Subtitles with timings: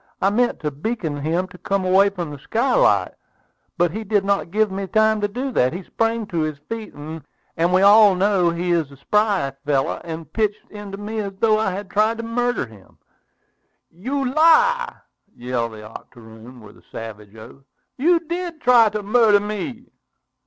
[0.19, 3.13] I meant to beckon him to come away from the skylight,
[3.77, 5.73] but he did not give me time to do that.
[5.73, 10.33] He sprang to his feet, and we all know he is a spry fellow, and
[10.33, 12.97] pitched into me as though I had tried to murder him."
[13.91, 14.95] "You lie!"
[15.35, 17.61] yelled the octoroon, with a savage oath.
[17.97, 19.85] "You did try to murder me!"